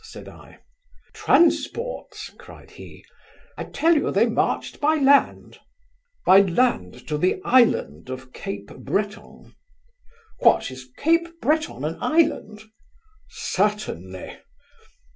(said 0.03 0.27
I)" 0.27 0.57
"Transports 1.13 2.31
(cried 2.39 2.71
he) 2.71 3.05
I 3.55 3.65
tell 3.65 3.95
you 3.95 4.09
they 4.09 4.25
marched 4.25 4.79
by 4.79 4.95
land" 4.95 5.59
"By 6.25 6.41
land 6.41 7.07
to 7.07 7.19
the 7.19 7.39
island 7.45 8.09
of 8.09 8.33
Cape 8.33 8.75
Breton?" 8.77 9.53
"What! 10.39 10.71
is 10.71 10.89
Cape 10.97 11.39
Breton 11.39 11.85
an 11.85 11.97
island?" 12.01 12.63
"Certainly." 13.29 14.39